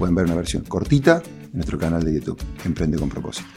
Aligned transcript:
pueden 0.00 0.14
ver 0.14 0.24
una 0.24 0.36
versión 0.36 0.64
cortita 0.64 1.22
en 1.26 1.52
nuestro 1.52 1.78
canal 1.78 2.02
de 2.02 2.14
YouTube, 2.14 2.42
Emprende 2.64 2.98
con 2.98 3.10
propósito. 3.10 3.50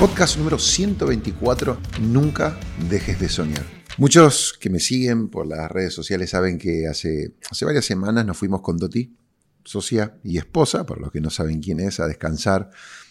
Podcast 0.00 0.36
número 0.36 0.58
124, 0.58 1.78
Nunca 2.00 2.58
dejes 2.90 3.20
de 3.20 3.28
soñar. 3.28 3.64
Muchos 3.96 4.58
que 4.60 4.68
me 4.68 4.80
siguen 4.80 5.28
por 5.28 5.46
las 5.46 5.70
redes 5.70 5.94
sociales 5.94 6.30
saben 6.30 6.58
que 6.58 6.88
hace, 6.88 7.36
hace 7.48 7.64
varias 7.64 7.84
semanas 7.84 8.26
nos 8.26 8.36
fuimos 8.36 8.62
con 8.62 8.78
Doti, 8.78 9.16
socia 9.62 10.18
y 10.24 10.38
esposa, 10.38 10.84
para 10.84 11.02
los 11.02 11.12
que 11.12 11.20
no 11.20 11.30
saben 11.30 11.60
quién 11.60 11.78
es, 11.78 12.00
a 12.00 12.08
descansar, 12.08 12.62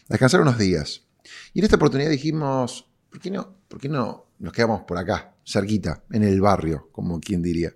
a 0.10 0.14
descansar 0.14 0.42
unos 0.42 0.58
días. 0.58 1.06
Y 1.54 1.60
en 1.60 1.64
esta 1.64 1.78
oportunidad 1.78 2.10
dijimos, 2.10 2.90
¿por 3.10 3.22
qué 3.22 3.32
no, 3.32 3.56
por 3.70 3.80
qué 3.80 3.88
no 3.88 4.26
nos 4.40 4.52
quedamos 4.52 4.82
por 4.82 4.98
acá, 4.98 5.34
cerquita, 5.46 6.04
en 6.12 6.24
el 6.24 6.42
barrio, 6.42 6.90
como 6.92 7.22
quien 7.22 7.42
diría? 7.42 7.74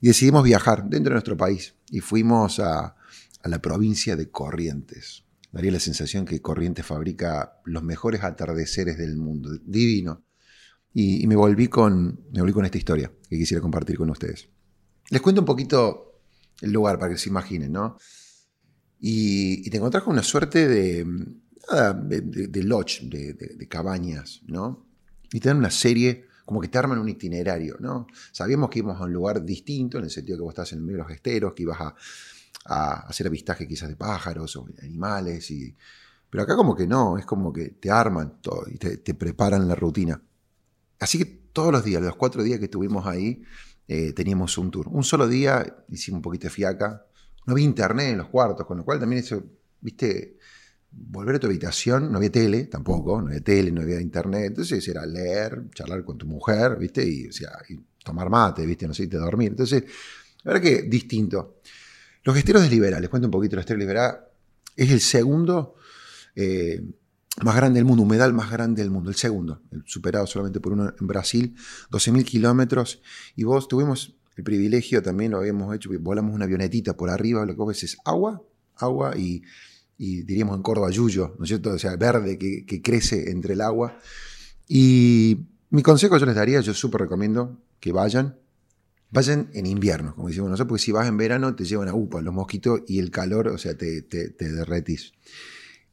Y 0.00 0.06
decidimos 0.06 0.42
viajar 0.42 0.84
dentro 0.84 1.10
de 1.10 1.16
nuestro 1.16 1.36
país 1.36 1.74
y 1.90 2.00
fuimos 2.00 2.60
a, 2.60 2.94
a 3.42 3.48
la 3.48 3.60
provincia 3.60 4.16
de 4.16 4.30
Corrientes. 4.30 5.24
Daría 5.52 5.72
la 5.72 5.80
sensación 5.80 6.24
que 6.24 6.42
Corrientes 6.42 6.84
fabrica 6.84 7.60
los 7.64 7.82
mejores 7.82 8.22
atardeceres 8.22 8.98
del 8.98 9.16
mundo. 9.16 9.58
Divino. 9.64 10.24
Y, 10.92 11.26
me, 11.26 11.36
volví 11.36 11.68
con, 11.68 12.24
me 12.32 12.40
volví 12.40 12.52
con 12.52 12.64
esta 12.64 12.78
historia 12.78 13.12
que 13.28 13.38
quisiera 13.38 13.60
compartir 13.60 13.96
con 13.96 14.10
ustedes. 14.10 14.48
Les 15.10 15.20
cuento 15.20 15.42
un 15.42 15.46
poquito 15.46 16.22
el 16.60 16.72
lugar 16.72 16.98
para 16.98 17.12
que 17.12 17.18
se 17.18 17.28
imaginen, 17.28 17.72
¿no? 17.72 17.98
Y, 19.00 19.68
te 19.70 19.76
encontrás 19.76 20.02
con 20.02 20.14
una 20.14 20.22
suerte 20.22 20.66
de, 20.66 21.06
de, 22.04 22.62
lodge, 22.64 23.02
de, 23.04 23.68
cabañas, 23.68 24.42
¿no? 24.46 24.86
Y 25.32 25.40
te 25.40 25.48
dan 25.48 25.58
una 25.58 25.70
serie, 25.70 26.26
como 26.44 26.60
que 26.60 26.68
te 26.68 26.78
arman 26.78 26.98
un 26.98 27.08
itinerario, 27.08 27.76
¿no? 27.78 28.06
Sabíamos 28.32 28.70
que 28.70 28.80
íbamos 28.80 29.00
a 29.00 29.04
un 29.04 29.12
lugar 29.12 29.44
distinto, 29.44 29.98
en 29.98 30.04
el 30.04 30.10
sentido 30.10 30.38
que 30.38 30.42
vos 30.42 30.52
estás 30.52 30.72
en 30.72 30.78
el 30.78 30.84
medio 30.84 30.98
de 30.98 31.04
los 31.04 31.12
esteros, 31.12 31.52
que 31.52 31.62
ibas 31.62 31.80
a 31.80 31.94
a 32.64 33.06
hacer 33.08 33.26
avistaje 33.26 33.66
quizás 33.66 33.88
de 33.88 33.96
pájaros 33.96 34.56
o 34.56 34.66
animales. 34.82 35.50
Y, 35.50 35.74
pero 36.30 36.44
acá 36.44 36.56
como 36.56 36.74
que 36.74 36.86
no, 36.86 37.18
es 37.18 37.26
como 37.26 37.52
que 37.52 37.70
te 37.70 37.90
arman 37.90 38.40
todo 38.40 38.64
y 38.68 38.76
te, 38.76 39.14
preparan 39.14 39.66
la 39.66 39.74
rutina. 39.74 40.20
Así 41.00 41.18
que 41.18 41.24
todos 41.52 41.72
los 41.72 41.84
días, 41.84 42.02
los 42.02 42.16
cuatro 42.16 42.42
días 42.42 42.58
que 42.58 42.66
estuvimos 42.66 43.06
ahí, 43.06 43.42
eh, 43.86 44.12
teníamos 44.12 44.58
un 44.58 44.70
tour. 44.70 44.88
Un 44.88 45.04
solo 45.04 45.26
día 45.26 45.84
hicimos 45.88 46.18
un 46.18 46.22
poquito 46.22 46.46
de 46.46 46.50
fiaca. 46.50 47.06
No 47.46 47.52
había 47.52 47.64
internet 47.64 48.08
en 48.10 48.18
los 48.18 48.28
cuartos, 48.28 48.66
con 48.66 48.78
lo 48.78 48.84
cual 48.84 49.00
también 49.00 49.22
eso, 49.22 49.42
viste, 49.80 50.38
volver 50.90 51.36
a 51.36 51.38
tu 51.38 51.46
habitación, 51.46 52.10
no 52.10 52.18
había 52.18 52.32
tele 52.32 52.64
tampoco, 52.64 53.20
no 53.20 53.28
había 53.28 53.40
tele, 53.40 53.70
no 53.70 53.82
había 53.82 54.00
internet. 54.00 54.46
Entonces 54.48 54.86
era 54.86 55.06
leer, 55.06 55.64
charlar 55.74 56.04
con 56.04 56.18
tu 56.18 56.26
mujer, 56.26 56.76
viste, 56.76 57.04
y, 57.06 57.28
tomar 58.04 58.30
mate, 58.30 58.64
viste, 58.66 58.86
no 58.86 58.94
sé, 58.94 59.06
te 59.06 59.16
dormir. 59.16 59.50
Entonces, 59.50 59.84
la 60.44 60.52
verdad 60.52 60.62
que 60.62 60.82
distinto. 60.82 61.60
Los 62.28 62.36
esteros 62.36 62.60
de 62.60 62.68
Liberá, 62.68 63.00
les 63.00 63.08
cuento 63.08 63.26
un 63.26 63.30
poquito, 63.30 63.56
el 63.56 63.60
estero 63.60 63.78
de 63.78 63.86
Liberá 63.86 64.28
es 64.76 64.90
el 64.90 65.00
segundo 65.00 65.76
eh, 66.36 66.84
más 67.42 67.56
grande 67.56 67.78
del 67.78 67.86
mundo, 67.86 68.02
humedal 68.02 68.34
más 68.34 68.50
grande 68.50 68.82
del 68.82 68.90
mundo, 68.90 69.08
el 69.08 69.16
segundo, 69.16 69.62
superado 69.86 70.26
solamente 70.26 70.60
por 70.60 70.74
uno 70.74 70.92
en 71.00 71.06
Brasil, 71.06 71.56
12.000 71.90 72.24
kilómetros, 72.26 73.00
y 73.34 73.44
vos 73.44 73.66
tuvimos 73.66 74.14
el 74.36 74.44
privilegio, 74.44 75.02
también 75.02 75.30
lo 75.30 75.38
habíamos 75.38 75.74
hecho, 75.74 75.88
volamos 76.00 76.34
una 76.34 76.44
avionetita 76.44 76.98
por 76.98 77.08
arriba, 77.08 77.46
lo 77.46 77.56
que 77.56 77.64
ves 77.64 77.82
es 77.84 77.96
agua, 78.04 78.42
agua 78.76 79.16
y, 79.16 79.42
diríamos 79.96 80.54
en 80.54 80.62
Córdoba 80.62 80.90
yuyo, 80.90 81.34
¿no 81.38 81.44
es 81.44 81.48
cierto? 81.48 81.70
O 81.70 81.78
sea, 81.78 81.96
verde 81.96 82.36
que, 82.36 82.66
que 82.66 82.82
crece 82.82 83.30
entre 83.30 83.54
el 83.54 83.62
agua. 83.62 83.98
Y 84.68 85.46
mi 85.70 85.80
consejo 85.80 86.18
yo 86.18 86.26
les 86.26 86.34
daría, 86.34 86.60
yo 86.60 86.74
súper 86.74 87.00
recomiendo 87.00 87.58
que 87.80 87.90
vayan, 87.90 88.36
Vayan 89.10 89.48
en 89.54 89.64
invierno, 89.64 90.14
como 90.14 90.28
decimos 90.28 90.50
nosotros, 90.50 90.68
porque 90.68 90.82
si 90.82 90.92
vas 90.92 91.08
en 91.08 91.16
verano 91.16 91.54
te 91.54 91.64
llevan 91.64 91.88
a 91.88 91.94
upa 91.94 92.20
los 92.20 92.34
mosquitos 92.34 92.82
y 92.86 92.98
el 92.98 93.10
calor, 93.10 93.48
o 93.48 93.56
sea, 93.56 93.74
te, 93.74 94.02
te, 94.02 94.30
derretís. 94.38 95.12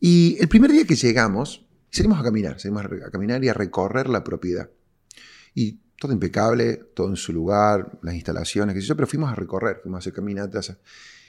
Y 0.01 0.35
el 0.41 0.49
primer 0.49 0.71
día 0.71 0.85
que 0.85 0.95
llegamos, 0.95 1.65
salimos 1.89 2.19
a 2.19 2.23
caminar, 2.23 2.59
salimos 2.59 2.83
a 2.85 3.11
caminar 3.11 3.41
y 3.43 3.47
a 3.47 3.53
recorrer 3.53 4.09
la 4.09 4.23
propiedad. 4.23 4.69
Y 5.53 5.79
todo 5.97 6.11
impecable, 6.11 6.75
todo 6.93 7.07
en 7.07 7.15
su 7.15 7.31
lugar, 7.31 7.99
las 8.01 8.15
instalaciones, 8.15 8.75
qué 8.75 8.81
sé 8.81 8.87
yo, 8.87 8.95
pero 8.97 9.07
fuimos 9.07 9.31
a 9.31 9.35
recorrer, 9.35 9.79
fuimos 9.81 9.99
a 9.99 9.99
hacer 9.99 10.13
caminatas. 10.13 10.75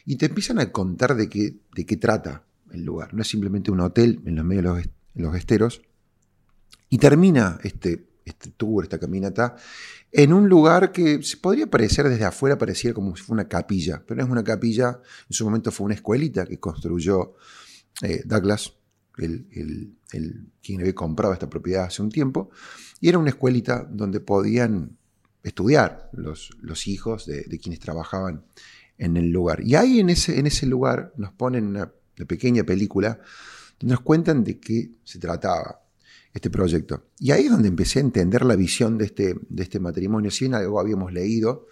Y 0.04 0.16
te 0.16 0.26
empiezan 0.26 0.58
a 0.58 0.72
contar 0.72 1.14
de 1.14 1.28
qué, 1.28 1.54
de 1.72 1.86
qué 1.86 1.97
trata 1.97 2.44
el 2.72 2.84
lugar. 2.84 3.14
No 3.14 3.22
es 3.22 3.28
simplemente 3.28 3.70
un 3.70 3.80
hotel 3.80 4.22
en 4.26 4.34
los 4.34 4.44
medios 4.44 4.64
de 4.64 4.82
los, 4.82 4.88
los 5.14 5.36
esteros. 5.36 5.82
Y 6.88 6.98
termina 6.98 7.58
este, 7.62 8.06
este 8.26 8.50
tour, 8.50 8.84
esta 8.84 8.98
caminata, 8.98 9.56
en 10.10 10.32
un 10.32 10.48
lugar 10.48 10.92
que 10.92 11.20
podría 11.41 11.69
parecer 11.69 12.09
desde 12.09 12.25
afuera, 12.25 12.59
parecía 12.59 12.92
como 12.92 13.16
si 13.16 13.22
fuera 13.22 13.42
una 13.42 13.48
capilla, 13.48 14.03
pero 14.04 14.19
no 14.19 14.25
es 14.25 14.31
una 14.31 14.44
capilla, 14.44 15.00
en 15.28 15.32
su 15.32 15.44
momento 15.44 15.70
fue 15.70 15.87
una 15.87 15.94
escuelita 15.94 16.44
que 16.44 16.59
construyó 16.59 17.34
eh, 18.03 18.22
Douglas, 18.26 18.75
el, 19.19 19.97
quien 20.62 20.81
había 20.81 20.94
comprado 20.94 21.32
esta 21.32 21.48
propiedad 21.48 21.84
hace 21.84 22.03
un 22.03 22.10
tiempo, 22.10 22.50
y 23.00 23.09
era 23.09 23.19
una 23.19 23.31
escuelita 23.31 23.86
donde 23.88 24.20
podían 24.20 24.98
estudiar 25.42 26.10
los, 26.12 26.50
hijos 26.86 27.26
de, 27.26 27.44
quienes 27.62 27.78
trabajaban 27.78 28.44
en 28.98 29.16
el 29.16 29.31
lugar. 29.31 29.62
Y 29.62 29.76
ahí 29.76 30.00
en 30.00 30.10
ese, 30.10 30.38
en 30.38 30.47
ese 30.47 30.66
lugar 30.66 31.12
nos 31.16 31.32
ponen 31.32 31.66
una 31.66 31.92
pequeña 32.26 32.65
película 32.65 33.20
donde 33.78 33.94
nos 33.94 34.00
cuentan 34.00 34.42
de 34.42 34.59
qué 34.59 34.91
se 35.04 35.19
trataba 35.19 35.85
este 36.36 36.50
proyecto. 36.50 37.06
Y 37.19 37.30
ahí 37.30 37.47
es 37.47 37.50
donde 37.50 37.69
empecé 37.69 37.98
a 37.98 38.02
entender 38.02 38.44
la 38.44 38.56
visión 38.56 38.98
de 38.98 39.06
este, 39.06 39.36
de 39.48 39.62
este 39.62 39.80
matrimonio, 39.80 40.30
si 40.30 40.44
bien 40.44 40.54
algo 40.54 40.78
habíamos 40.78 41.10
leído. 41.10 41.66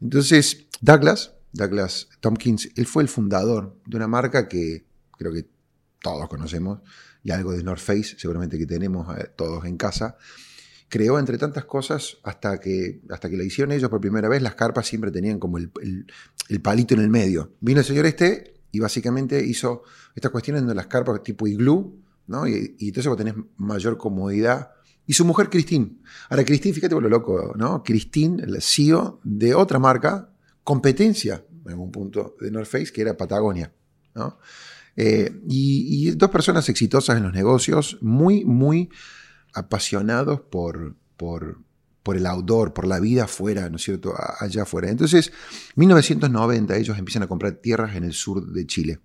Entonces, 0.00 0.66
Douglas, 0.80 1.34
Douglas 1.52 2.08
Tompkins, 2.20 2.70
él 2.76 2.86
fue 2.86 3.02
el 3.02 3.10
fundador 3.10 3.78
de 3.86 3.96
una 3.98 4.08
marca 4.08 4.48
que 4.48 4.86
creo 5.18 5.32
que 5.34 5.46
todos 6.00 6.28
conocemos, 6.30 6.80
y 7.22 7.30
algo 7.30 7.52
de 7.52 7.62
North 7.62 7.80
Face 7.80 8.16
seguramente 8.16 8.56
que 8.56 8.66
tenemos 8.66 9.06
eh, 9.18 9.30
todos 9.36 9.66
en 9.66 9.76
casa. 9.76 10.16
Creó 10.88 11.18
entre 11.18 11.36
tantas 11.36 11.66
cosas 11.66 12.16
hasta 12.22 12.58
que, 12.58 13.02
hasta 13.10 13.28
que 13.28 13.36
lo 13.36 13.44
hicieron 13.44 13.72
ellos 13.72 13.90
por 13.90 14.00
primera 14.00 14.28
vez, 14.30 14.40
las 14.40 14.54
carpas 14.54 14.86
siempre 14.86 15.10
tenían 15.10 15.38
como 15.38 15.58
el, 15.58 15.70
el 16.48 16.60
palito 16.62 16.94
en 16.94 17.00
el 17.00 17.10
medio. 17.10 17.52
Vino 17.60 17.80
el 17.80 17.86
señor 17.86 18.06
este 18.06 18.54
y 18.72 18.78
básicamente 18.78 19.44
hizo 19.44 19.82
estas 20.14 20.30
cuestiones 20.30 20.66
de 20.66 20.74
las 20.74 20.86
carpas 20.86 21.22
tipo 21.22 21.46
iglú, 21.46 22.05
y, 22.28 22.88
entonces 22.88 23.06
vos 23.06 23.16
tenés 23.16 23.34
mayor 23.56 23.96
comodidad. 23.96 24.70
Y 25.06 25.12
su 25.12 25.24
mujer, 25.24 25.48
Christine. 25.48 25.98
Ahora, 26.28 26.44
Christine, 26.44 26.74
fíjate 26.74 26.94
por 26.94 27.02
lo 27.02 27.08
loco, 27.08 27.54
¿no? 27.56 27.82
Christine, 27.84 28.42
el 28.42 28.60
CEO 28.60 29.20
de 29.22 29.54
otra 29.54 29.78
marca, 29.78 30.32
competencia, 30.64 31.44
en 31.64 31.70
algún 31.70 31.92
punto, 31.92 32.34
de 32.40 32.50
North 32.50 32.68
Face, 32.68 32.92
que 32.92 33.02
era 33.02 33.16
Patagonia, 33.16 33.72
eh, 34.96 35.30
y, 35.48 36.10
dos 36.12 36.30
personas 36.30 36.68
exitosas 36.68 37.16
en 37.18 37.22
los 37.22 37.32
negocios, 37.32 37.98
muy, 38.00 38.44
muy 38.44 38.88
apasionados 39.52 40.40
por, 40.40 40.96
por, 41.16 41.58
por 42.02 42.16
el 42.16 42.26
outdoor, 42.26 42.72
por 42.72 42.86
la 42.86 42.98
vida 42.98 43.24
afuera, 43.24 43.68
¿no 43.68 43.76
es 43.76 43.82
cierto?, 43.82 44.14
allá 44.40 44.62
afuera. 44.62 44.90
Entonces, 44.90 45.32
1990 45.76 46.76
ellos 46.76 46.98
empiezan 46.98 47.22
a 47.22 47.26
comprar 47.28 47.52
tierras 47.52 47.94
en 47.94 48.04
el 48.04 48.12
sur 48.12 48.44
de 48.44 48.66
Chile 48.66 49.00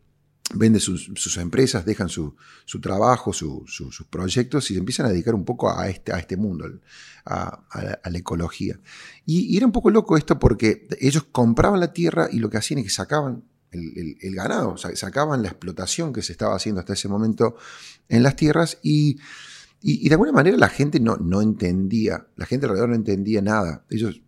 venden 0.53 0.81
sus, 0.81 1.38
empresas, 1.38 1.86
dejan 1.86 2.09
su, 2.09 2.36
trabajo, 2.81 3.33
sus 3.33 4.06
proyectos 4.09 4.69
y 4.71 4.74
se 4.74 4.80
empiezan 4.80 5.06
a 5.06 5.09
dedicar 5.09 5.36
un 5.36 5.45
poco 5.45 5.77
a 5.77 5.89
este, 5.89 6.13
a 6.13 6.19
este 6.19 6.38
mundo, 6.38 6.65
a, 7.25 8.00
la, 8.03 8.18
ecología. 8.18 8.80
Y, 9.25 9.56
era 9.56 9.65
un 9.65 9.71
poco 9.71 9.89
loco 9.89 10.18
esto 10.18 10.39
porque 10.39 10.88
ellos 11.00 11.25
compraban 11.31 11.80
la 11.80 11.94
tierra 11.94 12.27
y 12.31 12.39
lo 12.39 12.50
que 12.50 12.57
hacían 12.57 12.80
es 12.80 12.86
que 12.86 12.92
sacaban 12.92 13.44
el, 13.71 14.36
ganado, 14.36 14.75
sacaban 14.77 15.42
la 15.42 15.50
explotación 15.50 16.12
que 16.12 16.21
se 16.21 16.33
estaba 16.33 16.56
haciendo 16.56 16.80
hasta 16.80 16.94
ese 16.94 17.07
momento 17.07 17.56
en 18.09 18.24
las 18.24 18.36
tierras 18.36 18.80
y, 18.83 19.18
de 19.81 20.12
alguna 20.12 20.31
manera 20.31 20.57
la 20.57 20.69
gente 20.69 21.00
no, 21.00 21.18
no, 21.18 21.42
entendía, 21.42 22.27
la 22.36 22.45
gente 22.45 22.65
alrededor 22.65 22.89
no 22.89 22.95
entendía 22.95 23.42
nada. 23.42 23.86
Ellos, 23.89 24.21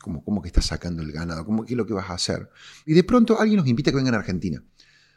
como, 0.00 0.24
¿cómo 0.24 0.42
que 0.42 0.48
estás 0.48 0.66
sacando 0.66 1.02
el 1.02 1.12
ganado? 1.12 1.44
¿Cómo, 1.46 1.64
¿Qué 1.64 1.74
es 1.74 1.76
lo 1.76 1.86
que 1.86 1.94
vas 1.94 2.10
a 2.10 2.14
hacer? 2.14 2.50
Y 2.84 2.94
de 2.94 3.04
pronto 3.04 3.40
alguien 3.40 3.58
nos 3.58 3.68
invita 3.68 3.90
a 3.90 3.92
que 3.92 3.98
vengan 3.98 4.14
a 4.14 4.18
Argentina. 4.18 4.62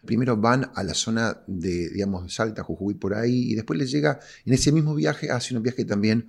Primero 0.06 0.38
van 0.38 0.72
a 0.76 0.84
la 0.84 0.94
zona 0.94 1.42
de, 1.48 1.90
digamos, 1.90 2.34
Salta, 2.34 2.64
Jujuy, 2.64 2.96
por 2.96 3.14
ahí, 3.14 3.52
y 3.52 3.56
después 3.56 3.78
les 3.80 3.92
llega, 3.92 4.20
en 4.46 4.54
ese 4.54 4.72
mismo 4.72 4.96
viaje, 4.96 5.32
hace 5.32 5.56
un 5.56 5.64
viaje 5.64 5.86
también 5.86 6.28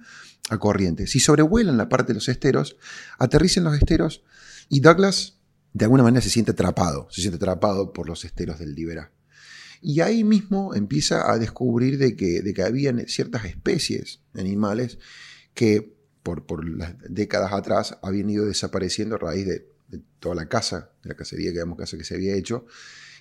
a 0.49 0.58
Corrientes. 0.58 1.11
Si 1.11 1.20
sobrevuelan 1.20 1.76
la 1.76 1.88
parte 1.88 2.08
de 2.08 2.14
los 2.14 2.28
esteros, 2.28 2.76
aterrizan 3.19 3.64
los 3.64 3.75
esteros, 3.75 4.23
y 4.69 4.81
Douglas 4.81 5.37
de 5.76 5.84
alguna 5.84 6.02
manera 6.02 6.23
se 6.23 6.31
siente 6.31 6.52
atrapado, 6.52 7.06
se 7.11 7.20
siente 7.20 7.37
atrapado 7.37 7.93
por 7.93 8.08
los 8.08 8.25
esteros 8.25 8.58
del 8.58 8.75
Libera. 8.75 9.12
Y 9.82 10.00
ahí 10.00 10.25
mismo 10.25 10.75
empieza 10.75 11.31
a 11.31 11.38
descubrir 11.38 11.99
de 11.99 12.17
que, 12.17 12.40
de 12.40 12.55
que 12.55 12.62
había 12.62 12.94
ciertas 13.08 13.44
especies 13.44 14.23
animales 14.34 14.99
que 15.52 15.94
por, 16.23 16.46
por, 16.46 16.67
las 16.67 16.94
décadas 17.08 17.52
atrás 17.52 17.99
habían 18.02 18.31
ido 18.31 18.46
desapareciendo 18.46 19.17
a 19.17 19.19
raíz 19.19 19.46
de, 19.46 19.69
toda 20.19 20.34
la 20.34 20.49
caza, 20.49 20.90
de 21.02 21.11
la 21.11 21.14
cacería 21.14 21.49
que, 21.49 21.58
digamos, 21.58 21.78
casa 21.78 21.99
que 21.99 22.05
se 22.05 22.14
había 22.14 22.34
hecho, 22.34 22.67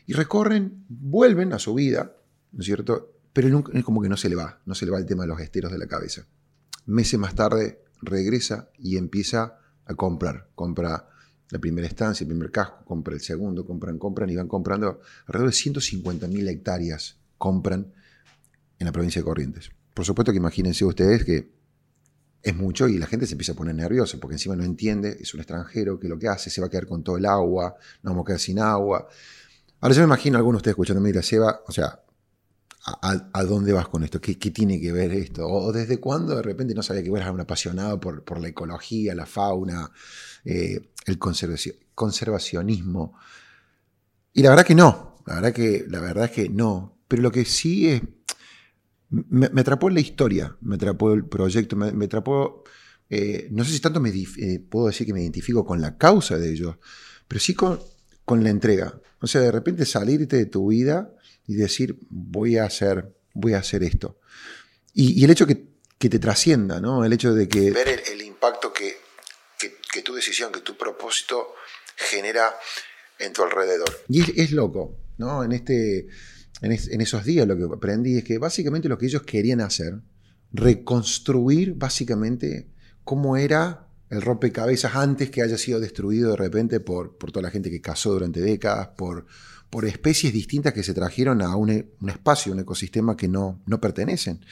y 0.06 0.13
recorren, 0.13 0.86
vuelven 0.88 1.54
a 1.54 1.60
su 1.60 1.74
vida, 1.74 2.16
¿no 2.52 2.60
es 2.60 2.66
cierto? 2.66 3.13
Pero 3.34 3.63
es 3.74 3.84
como 3.84 4.02
que 4.02 4.10
no 4.10 4.18
se 4.18 4.30
le 4.30 4.36
va, 4.36 4.62
no 4.66 4.75
se 4.75 4.86
le 4.86 4.92
va 4.92 4.98
el 4.98 5.06
tema 5.06 5.24
de 5.24 5.28
los 5.28 5.42
esteros 5.42 5.72
de 5.72 5.78
la 5.78 5.88
cabeza. 5.88 6.25
Meses 6.86 7.19
más 7.19 7.36
tarde 7.36 7.84
regresa 8.02 8.69
y 8.78 8.98
empieza 8.98 9.60
a 9.86 9.96
comprar, 9.96 10.50
compra 10.56 11.10
la 11.50 11.60
primera 11.60 11.88
estancia, 11.88 12.24
el 12.24 12.30
primer 12.30 12.52
casco, 12.52 12.84
compra 12.86 13.13
el 13.13 13.22
segundo, 13.22 13.66
compran, 13.66 13.98
compran 13.98 14.30
y 14.30 14.36
van 14.36 14.48
comprando 14.48 15.02
alrededor 15.28 15.52
de 15.52 15.57
150.000 15.57 16.50
hectáreas 16.50 17.18
compran 17.38 17.94
en 18.80 18.86
la 18.86 18.92
provincia 18.92 19.22
de 19.22 19.25
Corrientes. 19.25 19.72
Por 19.94 20.06
supuesto 20.06 20.31
que 20.31 20.38
imagínense 20.38 20.86
ustedes 20.86 21.24
que 21.24 21.54
es 22.42 22.56
mucho 22.56 22.88
y 22.88 22.98
la 22.98 23.07
gente 23.07 23.25
se 23.25 23.34
empieza 23.34 23.54
a 23.54 23.56
poner 23.56 23.75
nerviosa 23.75 24.19
porque 24.19 24.36
encima 24.36 24.56
no 24.56 24.63
entiende, 24.63 25.18
es 25.19 25.34
un 25.34 25.40
extranjero 25.40 26.00
que 26.00 26.07
lo 26.07 26.19
que 26.19 26.28
hace 26.28 26.50
se 26.50 26.62
va 26.62 26.68
a 26.68 26.69
quedar 26.69 26.86
con 26.86 27.04
todo 27.04 27.18
el 27.18 27.25
agua, 27.25 27.75
no 28.04 28.12
vamos 28.12 28.24
a 28.24 28.28
quedar 28.28 28.40
sin 28.40 28.60
agua. 28.60 29.07
Ahora 29.81 29.95
yo 29.95 30.01
me 30.01 30.06
imagino 30.06 30.38
a 30.38 30.39
algunos 30.39 30.60
de 30.60 30.62
ustedes 30.62 30.74
escuchándome 30.74 31.10
y 31.10 31.24
Seba, 31.24 31.62
o 31.68 31.72
sea, 31.72 32.00
¿a, 32.86 33.44
dónde 33.44 33.74
vas 33.74 33.88
con 33.88 34.04
esto? 34.04 34.22
¿Qué, 34.22 34.36
tiene 34.36 34.80
que 34.80 34.92
ver 34.92 35.12
esto? 35.12 35.48
¿O 35.48 35.72
desde 35.72 36.00
cuándo 36.00 36.36
de 36.36 36.42
repente 36.42 36.74
no 36.74 36.83
sabía 36.83 37.04
que 37.04 37.10
eras 37.10 37.31
un 37.31 37.42
apasionado 37.42 38.00
por, 38.00 38.39
la 38.39 38.48
ecología, 38.48 39.16
la 39.16 39.25
fauna, 39.25 39.92
eh, 40.44 40.92
el 41.06 41.19
conservacionismo. 41.19 43.18
Y 44.33 44.42
la 44.42 44.50
verdad 44.50 44.66
que 44.66 44.75
no, 44.75 45.18
la 45.25 45.36
verdad 45.36 45.54
que, 45.54 45.86
la 45.88 46.00
verdad 46.00 46.25
es 46.25 46.31
que 46.31 46.50
no. 46.50 47.00
Pero 47.07 47.21
lo 47.21 47.31
que 47.31 47.45
sí 47.45 47.88
es, 47.89 48.01
me, 49.10 49.48
atrapó 49.60 49.89
la 49.89 50.00
historia, 50.00 50.56
me 50.62 50.75
atrapó 50.75 51.13
el 51.13 51.25
proyecto, 51.25 51.75
me, 51.75 52.06
atrapó, 52.06 52.63
eh, 53.10 53.48
no 53.51 53.63
sé 53.63 53.71
si 53.71 53.80
tanto 53.80 54.00
me, 54.00 54.10
eh, 54.10 54.60
puedo 54.60 54.88
decir 54.88 55.07
que 55.07 55.13
me 55.13 55.21
identifico 55.21 55.66
con 55.66 55.81
la 55.81 55.98
causa 55.98 56.38
de 56.38 56.51
ellos, 56.51 56.78
pero 57.28 57.39
sí 57.39 57.54
con, 57.54 57.80
con 58.25 58.44
la 58.44 58.50
entrega. 58.50 59.00
O 59.22 59.27
sea, 59.27 59.42
de 59.42 59.51
repente 59.51 59.86
salirte 59.86 60.36
de 60.36 60.45
tu 60.45 60.68
vida 60.68 61.13
y 61.48 61.56
decir, 61.56 61.98
voy 62.10 62.57
a 62.57 62.66
hacer, 62.66 63.16
voy 63.33 63.54
a 63.54 63.60
hacer 63.60 63.83
esto. 63.83 64.19
Y, 64.94 65.24
el 65.24 65.31
hecho 65.31 65.45
que, 65.48 65.68
que, 65.98 66.10
te 66.10 66.19
trascienda, 66.19 66.80
¿no? 66.80 67.06
El 67.06 67.13
hecho 67.13 67.33
de 67.33 67.48
que... 67.48 67.72
Ver 67.72 68.04
el 68.12 68.22
impacto 68.22 68.72
que 68.74 69.06
que 69.95 70.01
tu 70.01 70.13
decisión, 70.13 70.51
que 70.51 70.60
tu 70.60 70.75
propósito 70.75 71.54
genera 71.95 72.54
en 73.18 73.31
tu 73.31 73.44
alrededor. 73.44 73.89
Y 74.10 74.42
es, 74.42 74.51
loco, 74.51 74.98
¿no? 75.18 75.42
En, 75.42 75.54
este, 75.54 76.07
en, 76.62 77.01
esos 77.01 77.24
días 77.24 77.48
lo 77.48 77.56
que 77.56 77.63
aprendí 77.74 78.18
es 78.18 78.25
que 78.25 78.38
básicamente 78.38 78.89
lo 78.89 78.98
que 78.98 79.06
ellos 79.06 79.21
querían 79.21 79.62
hacer, 79.62 79.94
reconstruir 80.51 81.75
básicamente 81.75 82.68
cómo 83.06 83.38
era 83.38 83.85
el 84.16 84.22
rompecabezas 84.22 84.96
antes 84.96 85.30
que 85.30 85.42
haya 85.42 85.58
sido 85.58 85.80
destruido 85.80 86.32
de 86.32 86.38
repente 86.38 86.80
por, 86.80 87.18
por 87.18 87.32
toda 87.32 87.44
la 87.44 87.52
gente 87.52 87.70
que 87.70 87.82
cazó 87.82 88.14
durante 88.14 88.42
décadas, 88.42 88.90
por, 88.98 89.26
por 89.70 89.86
especies 89.86 90.34
distintas 90.34 90.74
que 90.74 90.84
se 90.84 90.94
trajeron 90.94 91.42
a 91.42 91.56
un, 91.56 91.70
espacio, 92.08 92.54
un 92.54 92.60
ecosistema 92.60 93.16
que 93.16 93.28
no, 93.28 93.62
no 93.66 93.80
pertenecen. 93.80 94.44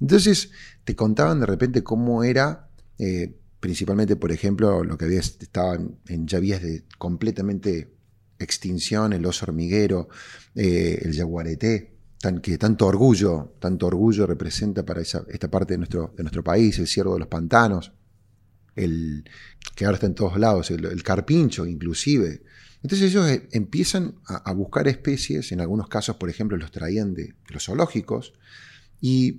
Entonces 0.00 0.50
te 0.84 0.94
contaban 0.94 1.40
de 1.40 1.46
repente 1.46 1.82
cómo 1.82 2.22
era 2.22 2.68
eh, 2.98 3.34
principalmente, 3.60 4.16
por 4.16 4.32
ejemplo, 4.32 4.84
lo 4.84 4.96
que 4.96 5.06
había, 5.06 5.20
estaba 5.20 5.78
en, 6.06 6.26
ya 6.26 6.38
vías 6.38 6.62
de 6.62 6.84
completamente 6.96 7.94
extinción, 8.38 9.12
el 9.12 9.26
oso 9.26 9.46
hormiguero, 9.46 10.08
eh, 10.54 11.00
el 11.02 11.16
jaguareté, 11.16 11.96
tan, 12.20 12.40
que 12.40 12.56
tanto 12.58 12.86
orgullo, 12.86 13.54
tanto 13.58 13.86
orgullo 13.86 14.26
representa 14.26 14.84
para 14.84 15.00
esta 15.02 15.50
parte 15.50 15.74
de 15.74 15.78
nuestro, 15.78 16.14
de 16.16 16.22
nuestro 16.22 16.44
país, 16.44 16.78
el 16.78 16.86
ciervo 16.86 17.14
de 17.14 17.20
los 17.20 17.28
pantanos, 17.28 17.92
el, 18.78 19.28
que 19.74 19.84
ahora 19.84 19.96
está 19.96 20.06
en 20.06 20.14
todos 20.14 20.38
lados, 20.38 20.70
el, 20.70 21.02
carpincho 21.02 21.66
inclusive. 21.66 22.42
Entonces 22.82 23.10
ellos 23.10 23.28
eh, 23.28 23.48
empiezan 23.52 24.14
a, 24.26 24.52
buscar 24.52 24.88
especies, 24.88 25.52
en 25.52 25.60
algunos 25.60 25.88
casos, 25.88 26.16
por 26.16 26.30
ejemplo, 26.30 26.56
los 26.56 26.70
traían 26.70 27.14
de 27.14 27.34
los 27.48 27.64
zoológicos, 27.64 28.34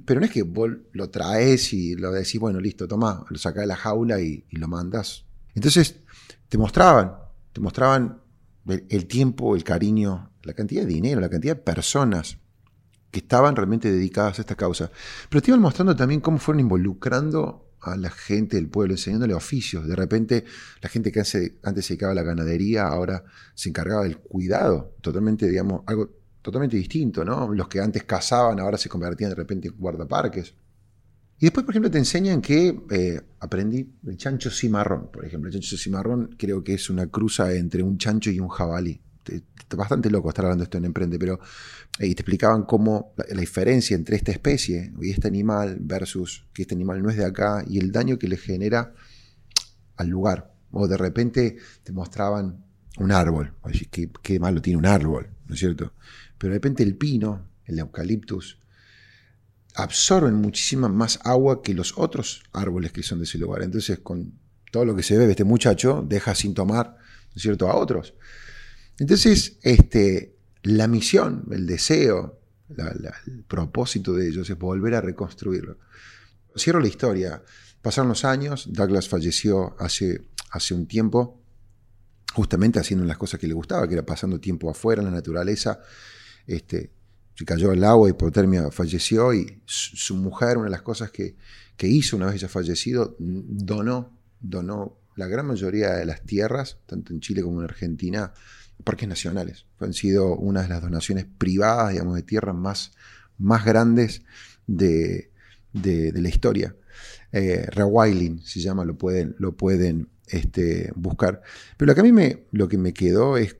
pero 0.05 0.19
no 0.19 0.25
es 0.25 0.31
que 0.31 0.43
vos 0.43 0.69
lo 0.93 1.09
traes 1.09 1.73
y 1.73 1.95
lo 1.95 2.11
decís, 2.11 2.39
bueno, 2.39 2.59
listo, 2.59 2.87
toma, 2.87 3.25
lo 3.29 3.37
sacás 3.37 3.61
de 3.61 3.67
la 3.67 3.75
jaula 3.75 4.21
y, 4.21 4.45
lo 4.51 4.67
mandas. 4.67 5.25
Entonces 5.55 5.97
te 6.47 6.57
mostraban, 6.57 7.15
te 7.53 7.61
mostraban 7.61 8.21
el, 8.67 9.05
tiempo, 9.07 9.55
el 9.55 9.63
cariño, 9.63 10.31
la 10.43 10.53
cantidad 10.53 10.83
de 10.83 10.93
dinero, 10.93 11.19
la 11.19 11.29
cantidad 11.29 11.55
de 11.55 11.61
personas 11.61 12.37
que 13.11 13.19
estaban 13.19 13.55
realmente 13.55 13.91
dedicadas 13.91 14.39
a 14.39 14.41
esta 14.41 14.55
causa. 14.55 14.91
Pero 15.29 15.41
te 15.41 15.51
iban 15.51 15.61
mostrando 15.61 15.95
también 15.95 16.21
cómo 16.21 16.37
fueron 16.37 16.61
involucrando 16.61 17.68
a 17.81 17.95
la 17.97 18.09
gente 18.09 18.57
del 18.57 18.67
pueblo, 18.67 18.93
enseñándole 18.93 19.33
oficios. 19.33 19.87
De 19.87 19.95
repente, 19.95 20.45
la 20.81 20.89
gente 20.89 21.11
que 21.11 21.19
antes 21.19 21.85
se 21.85 21.93
dedicaba 21.93 22.11
a 22.11 22.15
la 22.15 22.23
ganadería 22.23 22.87
ahora 22.87 23.23
se 23.55 23.69
encargaba 23.69 24.03
del 24.03 24.17
cuidado, 24.17 24.95
totalmente, 25.01 25.47
digamos, 25.47 25.83
algo 25.85 26.09
totalmente 26.41 26.77
distinto, 26.77 27.23
¿no? 27.25 27.53
Los 27.53 27.67
que 27.67 27.79
antes 27.79 28.03
cazaban 28.03 28.59
ahora 28.59 28.77
se 28.77 28.89
convertían 28.89 29.29
de 29.29 29.35
repente 29.35 29.67
en 29.67 29.75
guardaparques. 29.77 30.53
Y 31.39 31.45
después, 31.45 31.65
por 31.65 31.73
ejemplo, 31.73 31.89
te 31.89 31.97
enseñan 31.97 32.41
que 32.41 32.81
eh, 32.91 33.21
aprendí 33.39 33.89
el 34.05 34.17
chancho 34.17 34.49
cimarrón, 34.49 35.09
por 35.11 35.25
ejemplo. 35.25 35.49
El 35.49 35.53
chancho 35.53 35.77
cimarrón 35.77 36.35
creo 36.37 36.63
que 36.63 36.73
es 36.73 36.89
una 36.89 37.07
cruza 37.07 37.53
entre 37.53 37.81
un 37.81 37.97
chancho 37.97 38.29
y 38.29 38.39
un 38.39 38.49
jabalí. 38.49 39.01
Bastante 39.75 40.09
loco 40.09 40.29
estar 40.29 40.45
hablando 40.45 40.63
esto 40.63 40.77
en 40.77 40.85
Emprende, 40.85 41.19
pero 41.19 41.39
y 41.99 42.15
te 42.15 42.21
explicaban 42.21 42.63
cómo 42.63 43.13
la, 43.17 43.25
la, 43.29 43.39
diferencia 43.41 43.95
entre 43.95 44.15
esta 44.15 44.31
especie 44.31 44.91
y 44.99 45.11
este 45.11 45.27
animal 45.27 45.77
versus 45.79 46.47
que 46.53 46.63
este 46.63 46.75
animal 46.75 47.03
no 47.03 47.09
es 47.09 47.17
de 47.17 47.25
acá 47.25 47.63
y 47.67 47.77
el 47.77 47.91
daño 47.91 48.17
que 48.17 48.27
le 48.27 48.37
genera 48.37 48.93
al 49.97 50.07
lugar. 50.07 50.53
O 50.71 50.87
de 50.87 50.97
repente 50.97 51.57
te 51.83 51.91
mostraban 51.91 52.65
un 52.97 53.11
árbol. 53.11 53.53
Oye, 53.61 53.87
qué, 53.91 54.09
qué 54.21 54.39
malo 54.39 54.61
tiene 54.61 54.77
un 54.77 54.85
árbol, 54.85 55.29
¿no 55.47 55.53
es 55.53 55.59
cierto? 55.59 55.93
Pero 56.37 56.51
de 56.53 56.57
repente 56.57 56.83
el 56.83 56.95
pino, 56.95 57.47
el 57.65 57.79
eucaliptus, 57.79 58.59
absorben 59.75 60.35
muchísima 60.35 60.89
más 60.89 61.19
agua 61.23 61.61
que 61.61 61.73
los 61.73 61.97
otros 61.97 62.43
árboles 62.51 62.91
que 62.91 63.03
son 63.03 63.19
de 63.19 63.25
ese 63.25 63.37
lugar. 63.37 63.61
Entonces, 63.61 63.99
con 63.99 64.33
todo 64.71 64.85
lo 64.85 64.95
que 64.95 65.03
se 65.03 65.17
bebe 65.17 65.31
este 65.31 65.43
muchacho, 65.43 66.03
deja 66.07 66.35
sin 66.35 66.53
tomar, 66.53 66.95
¿no 66.97 67.35
es 67.35 67.41
cierto?, 67.41 67.69
a 67.69 67.75
otros. 67.75 68.13
Entonces, 68.99 69.57
este, 69.61 70.35
la 70.63 70.87
misión, 70.87 71.45
el 71.51 71.65
deseo, 71.65 72.39
el 72.69 73.43
propósito 73.45 74.13
de 74.13 74.27
ellos 74.27 74.49
es 74.49 74.57
volver 74.57 74.95
a 74.95 75.01
reconstruirlo. 75.01 75.77
Cierro 76.55 76.79
la 76.79 76.87
historia. 76.87 77.41
Pasaron 77.81 78.09
los 78.09 78.25
años, 78.25 78.67
Douglas 78.71 79.07
falleció 79.07 79.75
hace, 79.79 80.25
hace 80.51 80.73
un 80.73 80.85
tiempo, 80.85 81.41
justamente 82.33 82.79
haciendo 82.79 83.05
las 83.05 83.17
cosas 83.17 83.39
que 83.39 83.47
le 83.47 83.53
gustaba, 83.53 83.87
que 83.87 83.93
era 83.93 84.05
pasando 84.05 84.39
tiempo 84.39 84.69
afuera 84.69 85.01
en 85.01 85.07
la 85.07 85.13
naturaleza, 85.13 85.79
este, 86.45 86.91
se 87.35 87.45
cayó 87.45 87.71
al 87.71 87.83
agua, 87.85 88.09
hipotermia, 88.09 88.69
falleció 88.69 89.33
y 89.33 89.61
su, 89.65 90.15
mujer, 90.15 90.57
una 90.57 90.65
de 90.65 90.71
las 90.71 90.81
cosas 90.81 91.09
que, 91.09 91.37
hizo 91.81 92.17
una 92.17 92.25
vez 92.25 92.35
ella 92.35 92.49
fallecido, 92.49 93.15
donó, 93.17 94.19
donó 94.41 94.97
la 95.15 95.27
gran 95.27 95.45
mayoría 95.45 95.91
de 95.91 96.05
las 96.05 96.23
tierras, 96.23 96.79
tanto 96.85 97.13
en 97.13 97.21
Chile 97.21 97.41
como 97.41 97.61
en 97.61 97.65
Argentina, 97.69 98.33
parques 98.83 99.07
nacionales. 99.07 99.65
Han 99.79 99.93
sido 99.93 100.35
una 100.35 100.63
de 100.63 100.69
las 100.69 100.81
donaciones 100.81 101.25
privadas, 101.25 101.91
digamos, 101.91 102.15
de 102.15 102.23
tierras 102.23 102.55
más, 102.55 102.91
más 103.37 103.65
grandes 103.65 104.23
de, 104.67 105.31
la 105.73 106.29
historia. 106.29 106.75
Eh, 107.31 107.67
Rewilding 107.69 108.41
se 108.43 108.59
llama, 108.59 108.85
lo 108.85 108.97
pueden, 108.97 109.35
lo 109.39 109.55
pueden 109.55 110.09
este, 110.27 110.91
buscar. 110.95 111.41
Pero 111.77 111.87
lo 111.87 111.95
que 111.95 112.01
a 112.01 112.03
mí 112.03 112.11
me, 112.11 112.45
lo 112.51 112.67
que 112.67 112.77
me 112.77 112.93
quedó 112.93 113.37
es 113.37 113.57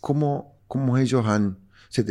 cómo, 0.00 0.60
cómo 0.66 0.98
ellos 0.98 1.26
han 1.26 1.58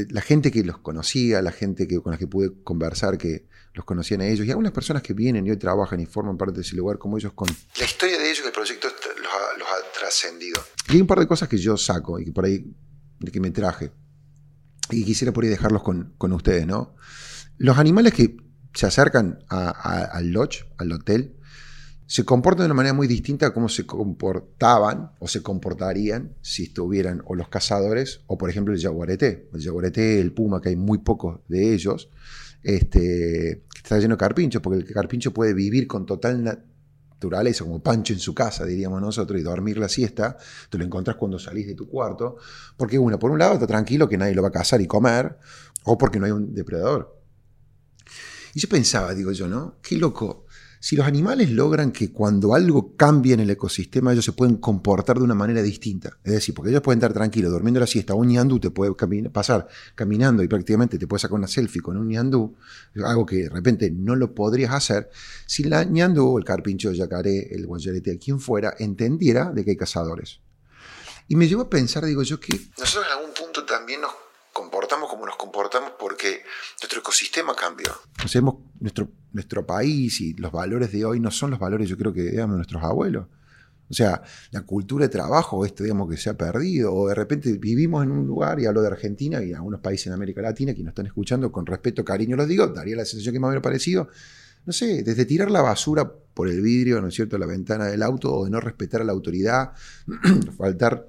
la 0.10 0.22
gente 0.22 0.52
que 0.52 0.64
los 0.64 0.80
conocía, 0.80 1.42
la 1.42 1.52
gente 1.52 1.88
que, 1.88 2.02
con 2.02 2.12
la 2.12 2.18
que 2.18 2.28
pude 2.28 2.52
conversar, 2.64 3.18
que 3.18 3.46
los 3.74 3.86
conocían 3.86 4.22
a 4.22 4.28
ellos, 4.28 4.46
y 4.46 4.50
algunas 4.50 4.74
personas 4.74 5.02
que 5.02 5.14
vienen 5.14 5.48
y 5.48 5.52
hoy 5.52 5.58
trabajan 5.58 6.00
y 6.02 6.06
forman 6.06 6.38
parte 6.38 6.56
de 6.56 6.62
ese 6.62 6.76
lugar, 6.76 6.98
como 6.98 7.18
ellos 7.18 7.32
con... 7.34 7.48
La 7.78 7.86
historia 7.86 8.18
de 8.20 8.30
ellos, 8.30 8.46
el 8.46 8.52
proyecto 8.52 8.90
los 8.90 9.68
ha, 9.68 9.69
Y 10.90 10.94
hay 10.94 11.02
un 11.02 11.08
par 11.08 11.20
de 11.20 11.28
cosas 11.28 11.48
que 11.48 11.58
yo 11.58 11.78
saco 11.78 12.20
y 12.20 12.26
que 12.26 12.32
por 12.32 12.46
ahí 12.46 12.66
que 13.32 13.40
me 13.40 13.52
traje. 13.52 13.92
Y 14.92 15.04
quisiera 15.04 15.32
por 15.32 15.44
ahí 15.44 15.50
dejarlos 15.50 15.84
con, 15.84 16.34
ustedes, 16.34 16.66
¿no? 16.66 16.96
Los 17.58 17.78
animales 17.78 18.14
que 18.14 18.38
se 18.74 18.86
acercan 18.86 19.44
al 19.50 20.32
lodge, 20.32 20.66
al 20.78 20.92
hotel, 20.92 21.36
se 22.08 22.26
comportan 22.26 22.64
de 22.64 22.66
una 22.66 22.74
manera 22.74 22.94
muy 22.94 23.06
distinta 23.06 23.48
a 23.48 23.54
cómo 23.54 23.70
se 23.70 23.86
comportaban 23.86 25.12
o 25.20 25.28
se 25.28 25.44
comportarían 25.44 26.36
si 26.42 26.64
estuvieran 26.64 27.22
o 27.26 27.36
los 27.36 27.50
cazadores 27.50 28.22
o, 28.26 28.38
por 28.38 28.50
ejemplo, 28.50 28.74
el 28.74 28.82
jaguarete. 28.82 29.50
El 29.54 29.62
jaguarete, 29.62 30.20
el 30.20 30.32
puma, 30.32 30.60
que 30.60 30.70
hay 30.70 30.76
muy 30.76 31.00
pocos 31.00 31.42
de 31.48 31.72
ellos, 31.74 32.10
este, 32.64 33.64
está 33.76 34.00
lleno 34.00 34.16
de 34.16 34.20
carpinchos, 34.20 34.62
porque 34.62 34.80
el 34.80 34.92
carpincho 34.92 35.34
puede 35.34 35.54
vivir 35.54 35.86
con 35.86 36.08
total 36.08 36.44
naturaleza, 37.20 37.66
como 37.66 37.84
Pancho 37.84 38.14
en 38.14 38.20
su 38.20 38.34
casa, 38.34 38.66
diríamos 38.66 39.02
nosotros, 39.02 39.38
y 39.38 39.44
dormir 39.44 39.78
la 39.78 39.90
siesta, 39.90 40.38
te 40.70 40.78
lo 40.78 40.86
encontrás 40.86 41.18
cuando 41.18 41.38
salís 41.38 41.68
de 41.68 41.76
tu 41.76 41.90
cuarto, 41.90 42.38
porque 42.78 42.98
uno, 42.98 43.20
por 43.20 43.30
un 43.30 43.40
lado, 43.40 43.56
está 43.56 43.68
tranquilo 43.68 44.08
que 44.08 44.18
nadie 44.18 44.34
lo 44.34 44.42
va 44.42 44.48
a 44.48 44.52
cazar 44.52 44.80
y 44.80 44.88
comer, 44.88 45.38
o 45.84 45.98
porque 45.98 46.18
no 46.18 46.26
hay 46.26 46.32
un 46.32 46.54
depredador. 46.54 47.22
Y 48.54 48.62
yo 48.62 48.70
pensaba, 48.70 49.14
digo 49.14 49.34
yo, 49.34 49.50
¿no? 49.50 49.80
Qué 49.82 49.98
loco 49.98 50.46
si 50.80 50.96
los 50.96 51.06
animales 51.06 51.52
logran 51.52 51.92
que 51.92 52.12
cuando 52.12 52.54
algo 52.54 52.96
cambie 52.96 53.34
en 53.34 53.42
el 53.42 53.50
ecosistema, 53.50 54.14
ellos 54.14 54.24
se 54.24 54.32
pueden 54.32 54.58
comportar 54.58 55.18
de 55.18 55.24
una 55.24 55.36
manera 55.36 55.62
distinta. 55.62 56.18
Es 56.24 56.34
decir, 56.34 56.56
porque 56.56 56.72
ellos 56.72 56.82
pueden 56.82 57.00
estar 57.00 57.14
tranquilos, 57.14 57.52
durmiendo 57.52 57.80
la 57.80 57.88
siesta, 57.88 58.14
un 58.14 58.28
ñandú 58.28 58.60
te 58.60 58.72
puede 58.72 58.94
pasar 59.30 59.68
caminando 59.96 60.42
y 60.42 60.48
prácticamente 60.48 60.98
te 60.98 61.06
puede 61.06 61.20
sacar 61.20 61.38
una 61.38 61.48
selfie 61.48 61.82
con 61.82 61.98
un 61.98 62.08
ñandú, 62.08 62.56
algo 63.04 63.26
que 63.26 63.44
de 63.44 63.50
repente 63.50 63.92
no 63.92 64.16
lo 64.16 64.34
podrías 64.34 64.72
hacer, 64.74 65.10
si 65.46 65.64
la 65.64 65.84
ñandú, 65.84 66.38
el 66.38 66.46
carpincho, 66.46 66.90
el 66.90 66.96
yacaré, 66.96 67.54
el 67.54 67.68
guayarete, 67.68 68.18
quien 68.18 68.40
fuera, 68.40 68.74
entendiera 68.80 69.52
de 69.52 69.66
que 69.66 69.72
hay 69.72 69.78
cazadores. 69.78 70.40
Y 71.28 71.36
me 71.36 71.48
llevo 71.48 71.64
a 71.64 71.70
pensar, 71.70 72.06
digo 72.06 72.24
yo, 72.24 72.40
que 72.40 72.58
nosotros 72.78 73.06
en 73.06 73.20
algún 73.20 73.34
punto 73.34 73.66
también 73.66 74.02
nos 74.02 74.12
comportamos 74.54 75.10
como 75.10 75.26
nos 75.26 75.36
comportamos 75.36 75.92
porque 76.00 76.44
nuestro 76.82 77.00
ecosistema 77.00 77.56
cambió. 77.56 77.92
nuestro, 78.80 79.10
nuestro 79.34 79.66
país 79.66 80.22
y 80.22 80.34
los 80.34 80.52
valores 80.52 80.92
de 80.92 81.06
hoy 81.06 81.20
no 81.20 81.32
son 81.32 81.52
los 81.52 81.60
valores, 81.60 81.88
yo 81.90 81.98
creo 81.98 82.14
que, 82.14 82.24
digamos, 82.24 82.56
nuestros 82.56 82.84
abuelos. 82.84 83.28
O 83.90 83.94
sea, 83.94 84.22
la 84.52 84.62
cultura 84.62 85.06
de 85.06 85.10
trabajo, 85.10 85.66
esto, 85.66 85.84
digamos, 85.84 86.10
que 86.10 86.18
se 86.18 86.30
ha 86.30 86.38
perdido, 86.38 86.94
o 86.94 87.08
de 87.08 87.16
repente 87.16 87.52
vivimos 87.54 88.04
en 88.04 88.12
un 88.12 88.28
lugar, 88.28 88.60
y 88.60 88.68
hablo 88.68 88.82
de 88.82 88.88
Argentina 88.88 89.44
y 89.44 89.54
algunos 89.54 89.80
países 89.80 90.08
en 90.08 90.14
América 90.14 90.42
Latina 90.42 90.76
que 90.76 90.84
nos 90.84 90.92
están 90.92 91.08
escuchando, 91.08 91.52
con 91.52 91.66
respeto, 91.66 92.06
cariño 92.06 92.36
los 92.36 92.48
digo, 92.48 92.68
daría 92.68 92.96
la 92.96 93.06
sensación 93.06 93.34
que 93.34 93.40
me 93.40 93.48
hubiera 93.48 93.64
parecido, 93.64 94.10
no 94.66 94.74
sé, 94.74 95.02
desde 95.02 95.26
tirar 95.26 95.50
la 95.50 95.64
basura 95.64 96.12
por 96.34 96.48
el 96.48 96.62
vidrio, 96.62 97.02
¿no 97.02 97.08
es 97.08 97.16
cierto?, 97.16 97.40
la 97.40 97.48
ventana 97.48 97.86
del 97.86 98.04
auto, 98.04 98.32
o 98.32 98.46
de 98.46 98.52
no 98.52 98.60
respetar 98.60 99.02
a 99.02 99.04
la 99.04 99.12
autoridad, 99.12 99.72
faltar 100.58 101.08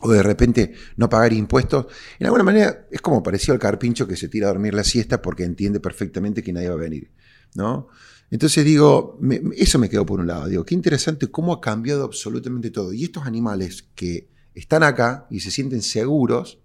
o 0.00 0.10
de 0.10 0.22
repente 0.22 0.74
no 0.96 1.08
pagar 1.08 1.32
impuestos, 1.32 1.86
en 2.18 2.26
alguna 2.26 2.44
manera 2.44 2.86
es 2.90 3.00
como 3.00 3.22
parecido 3.22 3.54
al 3.54 3.60
carpincho 3.60 4.06
que 4.06 4.16
se 4.16 4.28
tira 4.28 4.48
a 4.48 4.52
dormir 4.52 4.74
la 4.74 4.84
siesta 4.84 5.22
porque 5.22 5.44
entiende 5.44 5.80
perfectamente 5.80 6.42
que 6.42 6.52
nadie 6.52 6.68
va 6.68 6.74
a 6.74 6.78
venir, 6.78 7.10
¿no? 7.54 7.88
Entonces 8.30 8.64
digo, 8.64 9.18
eso 9.56 9.78
me 9.78 9.88
quedó 9.88 10.04
por 10.04 10.18
un 10.18 10.26
lado, 10.26 10.46
digo, 10.46 10.64
qué 10.64 10.74
interesante 10.74 11.28
cómo 11.28 11.52
ha 11.52 11.60
cambiado 11.60 12.04
absolutamente 12.04 12.70
todo. 12.70 12.92
Y 12.92 13.04
estos 13.04 13.26
animales 13.26 13.84
que 13.94 14.28
están 14.54 14.82
acá 14.82 15.26
y 15.30 15.40
se 15.40 15.50
sienten 15.50 15.82
seguros, 15.82 16.60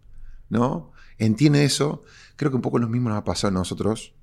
¿no? 0.50 0.92
Entienden 1.18 1.64
eso, 1.64 2.04
creo 2.38 2.50
que 2.50 2.56
un 2.56 2.62
poco 2.62 2.80
lo 2.80 2.88
mismo 2.88 3.10
nos 3.10 3.20
ha 3.20 3.24
pasado 3.24 3.50
a 3.50 3.60
nosotros, 3.60 4.16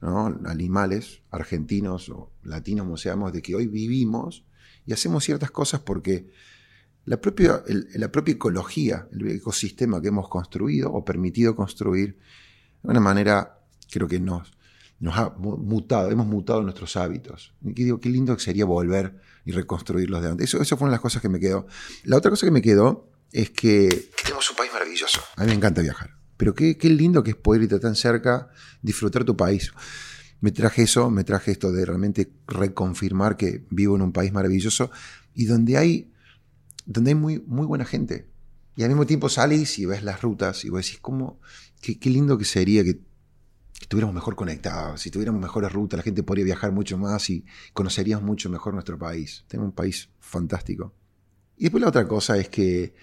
¿no? 0.00 0.26
Animales 0.46 1.22
argentinos 1.30 2.08
o 2.08 2.32
latinos, 2.42 2.84
como 2.84 2.96
seamos, 2.96 3.32
de 3.32 3.42
que 3.42 3.54
hoy 3.54 3.66
vivimos 3.66 4.44
y 4.86 4.92
hacemos 4.92 5.24
ciertas 5.24 5.50
cosas 5.50 5.80
porque 5.80 6.30
la 7.08 7.18
propia, 7.18 7.62
la 7.94 8.12
propia 8.12 8.34
ecología, 8.34 9.08
el 9.12 9.30
ecosistema 9.30 10.00
que 10.02 10.08
hemos 10.08 10.28
construido 10.28 10.92
o 10.92 11.04
permitido 11.04 11.56
construir, 11.56 12.18
de 12.82 12.90
una 12.90 13.00
manera 13.00 13.60
creo 13.90 14.06
que 14.06 14.20
nos, 14.20 14.52
nos 15.00 15.16
ha 15.16 15.30
mutado, 15.30 16.10
hemos 16.10 16.26
mutado 16.26 16.62
nuestros 16.62 16.96
hábitos. 16.96 17.54
Y 17.64 17.72
digo, 17.84 17.98
qué 17.98 18.10
lindo 18.10 18.38
sería 18.38 18.66
volver 18.66 19.22
y 19.46 19.52
reconstruirlos 19.52 20.20
de 20.22 20.28
antes. 20.28 20.48
Eso, 20.50 20.60
eso 20.60 20.76
fueron 20.76 20.92
las 20.92 21.00
cosas 21.00 21.22
que 21.22 21.30
me 21.30 21.40
quedó. 21.40 21.66
La 22.04 22.18
otra 22.18 22.30
cosa 22.30 22.46
que 22.46 22.50
me 22.50 22.60
quedó 22.60 23.10
es 23.32 23.48
que 23.50 24.10
tenemos 24.22 24.50
un 24.50 24.56
país 24.56 24.70
maravilloso. 24.70 25.20
A 25.36 25.42
mí 25.42 25.46
me 25.48 25.54
encanta 25.54 25.80
viajar. 25.80 26.10
Pero 26.36 26.54
qué, 26.54 26.76
qué 26.76 26.90
lindo 26.90 27.22
que 27.22 27.30
es 27.30 27.36
poder 27.36 27.62
irte 27.62 27.80
tan 27.80 27.94
cerca, 27.94 28.50
disfrutar 28.82 29.24
tu 29.24 29.34
país. 29.34 29.72
Me 30.42 30.52
traje 30.52 30.82
eso, 30.82 31.10
me 31.10 31.24
traje 31.24 31.52
esto 31.52 31.72
de 31.72 31.86
realmente 31.86 32.30
reconfirmar 32.46 33.38
que 33.38 33.64
vivo 33.70 33.96
en 33.96 34.02
un 34.02 34.12
país 34.12 34.30
maravilloso 34.30 34.90
y 35.34 35.46
donde 35.46 35.78
hay 35.78 36.12
donde 36.88 37.10
hay 37.10 37.14
muy, 37.14 37.38
muy 37.46 37.66
buena 37.66 37.84
gente. 37.84 38.30
Y 38.74 38.82
al 38.82 38.88
mismo 38.88 39.06
tiempo 39.06 39.28
salís 39.28 39.78
y 39.78 39.86
ves 39.86 40.02
las 40.02 40.22
rutas 40.22 40.64
y 40.64 40.70
vos 40.70 40.84
decís, 40.84 40.98
¿cómo, 41.00 41.40
qué, 41.82 41.98
qué 41.98 42.10
lindo 42.10 42.38
que 42.38 42.44
sería 42.44 42.82
que, 42.82 43.00
estuviéramos 43.80 44.14
mejor 44.14 44.34
conectados, 44.36 45.00
si 45.02 45.10
tuviéramos 45.10 45.40
mejores 45.40 45.70
rutas, 45.70 45.98
la 45.98 46.02
gente 46.02 46.22
podría 46.22 46.44
viajar 46.44 46.72
mucho 46.72 46.96
más 46.98 47.28
y 47.30 47.44
conoceríamos 47.72 48.24
mucho 48.24 48.48
mejor 48.48 48.74
nuestro 48.74 48.98
país. 48.98 49.44
Tenemos 49.48 49.68
un 49.68 49.74
país 49.74 50.08
fantástico. 50.18 50.94
Y 51.56 51.64
después 51.64 51.82
la 51.82 51.88
otra 51.88 52.08
cosa 52.08 52.38
es 52.38 52.48
que 52.48 52.94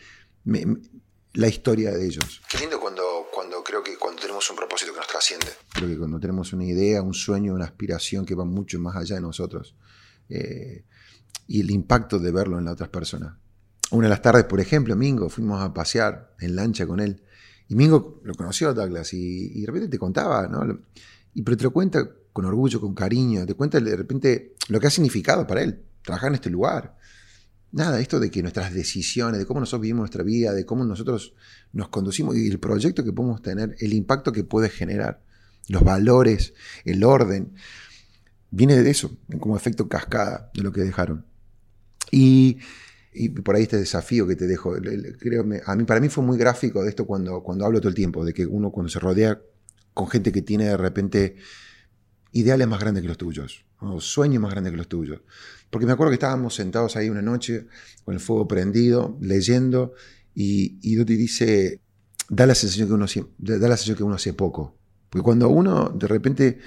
la 1.33 1.47
historia 1.47 1.91
de 1.91 2.05
ellos. 2.05 2.41
Qué 2.49 2.57
lindo 2.57 2.79
cuando, 2.79 3.27
cuando 3.33 3.63
creo 3.63 3.83
que 3.83 3.97
cuando 3.97 4.21
tenemos 4.21 4.49
un 4.49 4.55
propósito 4.55 4.93
que 4.93 4.99
nos 4.99 5.07
trasciende. 5.07 5.47
Creo 5.73 5.89
que 5.89 5.97
cuando 5.97 6.19
tenemos 6.19 6.53
una 6.53 6.65
idea, 6.65 7.01
un 7.01 7.13
sueño, 7.13 7.53
una 7.53 7.65
aspiración 7.65 8.25
que 8.25 8.35
va 8.35 8.45
mucho 8.45 8.79
más 8.79 8.95
allá 8.95 9.15
de 9.15 9.21
nosotros. 9.21 9.75
Eh, 10.29 10.85
y 11.47 11.61
el 11.61 11.69
impacto 11.69 12.17
de 12.17 12.31
verlo 12.31 12.57
en 12.57 12.65
las 12.65 12.73
otras 12.73 12.89
personas. 12.89 13.35
Una 13.91 14.07
de 14.07 14.09
las 14.09 14.21
tardes, 14.21 14.45
por 14.45 14.59
ejemplo, 14.59 14.95
Mingo, 14.95 15.29
fuimos 15.29 15.61
a 15.61 15.73
pasear 15.73 16.35
en 16.39 16.55
lancha 16.55 16.87
con 16.87 16.99
él. 16.99 17.21
Y 17.67 17.75
Mingo 17.75 18.21
lo 18.23 18.33
conoció 18.35 18.69
a 18.69 18.73
Douglas 18.73 19.13
y, 19.13 19.61
de 19.61 19.67
repente 19.67 19.87
te 19.87 19.99
contaba, 19.99 20.47
¿no? 20.47 20.79
Y, 21.33 21.41
pero 21.41 21.57
te 21.57 21.63
lo 21.63 21.71
cuenta 21.71 22.07
con 22.33 22.45
orgullo, 22.45 22.81
con 22.81 22.93
cariño, 22.93 23.45
te 23.45 23.53
cuenta 23.53 23.79
de 23.79 23.95
repente 23.95 24.55
lo 24.67 24.79
que 24.79 24.87
ha 24.87 24.89
significado 24.89 25.47
para 25.47 25.61
él 25.61 25.81
trabajar 26.01 26.29
en 26.29 26.35
este 26.35 26.49
lugar. 26.49 26.97
Nada, 27.71 27.99
esto 27.99 28.19
de 28.19 28.31
que 28.31 28.41
nuestras 28.41 28.73
decisiones, 28.73 29.39
de 29.39 29.45
cómo 29.45 29.59
nosotros 29.59 29.81
vivimos 29.81 30.01
nuestra 30.01 30.23
vida, 30.23 30.53
de 30.53 30.65
cómo 30.65 30.85
nosotros 30.85 31.33
nos 31.73 31.89
conducimos 31.89 32.37
y 32.37 32.47
el 32.47 32.59
proyecto 32.59 33.03
que 33.03 33.11
podemos 33.11 33.41
tener, 33.41 33.75
el 33.79 33.93
impacto 33.93 34.31
que 34.31 34.43
puede 34.43 34.69
generar, 34.69 35.21
los 35.67 35.83
valores, 35.83 36.53
el 36.85 37.03
orden, 37.03 37.53
viene 38.51 38.81
de 38.81 38.89
eso, 38.89 39.17
como 39.39 39.57
efecto 39.57 39.89
cascada 39.89 40.51
de 40.53 40.63
lo 40.63 40.71
que 40.71 40.81
dejaron. 40.81 41.25
Y 42.11 42.59
y 43.15 43.29
por 43.29 43.55
ahí 43.55 43.63
este 43.63 43.77
desafío 43.77 44.27
que 44.27 44.35
te 44.35 44.47
dejo, 44.47 44.73
creo, 45.19 45.45
a 45.65 45.75
mí, 45.75 45.83
para 45.85 45.99
mí 45.99 46.09
fue 46.09 46.23
muy 46.23 46.37
gráfico 46.37 46.83
de 46.83 46.89
esto 46.89 47.05
cuando, 47.05 47.41
cuando 47.41 47.65
hablo 47.65 47.79
todo 47.79 47.89
el 47.89 47.95
tiempo, 47.95 48.25
de 48.25 48.33
que 48.33 48.45
uno 48.45 48.71
cuando 48.71 48.89
se 48.89 48.99
rodea 48.99 49.41
con 49.93 50.07
gente 50.07 50.31
que 50.31 50.41
tiene 50.41 50.65
de 50.65 50.77
repente 50.77 51.37
ideales 52.33 52.67
más 52.67 52.79
grandes 52.79 53.01
que 53.01 53.07
los 53.07 53.17
tuyos, 53.17 53.65
o 53.79 54.01
sueños 54.01 54.41
más 54.41 54.51
grandes 54.51 54.71
que 54.71 54.77
los 54.77 54.89
tuyos. 54.89 55.21
Porque 55.69 55.85
me 55.85 55.93
acuerdo 55.93 56.11
que 56.11 56.15
estábamos 56.15 56.53
sentados 56.53 56.95
ahí 56.97 57.09
una 57.09 57.21
noche 57.21 57.67
con 58.03 58.13
el 58.13 58.19
fuego 58.19 58.47
prendido, 58.47 59.17
leyendo, 59.21 59.93
y, 60.33 60.77
y 60.81 61.03
te 61.05 61.13
dice, 61.15 61.81
da 62.29 62.45
la 62.45 62.55
sensación 62.55 62.89
que 62.89 62.93
uno, 62.93 63.05
da 63.37 63.67
la 63.69 63.77
sensación 63.77 63.97
que 63.97 64.03
uno 64.03 64.15
hace 64.15 64.33
poco. 64.33 64.77
Porque 65.09 65.23
cuando 65.23 65.47
uno 65.47 65.89
de 65.89 66.07
repente 66.07 66.59